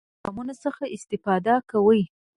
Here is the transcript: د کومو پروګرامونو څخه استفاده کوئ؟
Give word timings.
د 0.03 0.03
کومو 0.05 0.13
پروګرامونو 0.21 0.53
څخه 0.63 0.83
استفاده 0.95 1.53
کوئ؟ 1.69 2.01